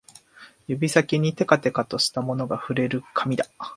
[0.67, 3.45] 指先にてかてかとしたものが触れる、紙だ